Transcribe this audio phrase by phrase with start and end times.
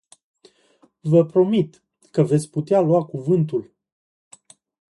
[0.99, 3.73] Vă promit că veți putea lua cuvântul.